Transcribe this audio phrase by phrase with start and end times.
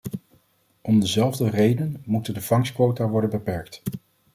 [0.81, 3.81] Om dezelfde reden moeten de vangstquota worden beperkt.